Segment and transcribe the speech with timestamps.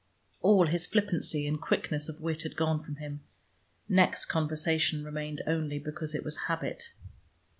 [0.41, 3.21] All his flippancy and quickness of wit had gone from him.
[3.87, 6.89] Next conversation remained only because it was a habit.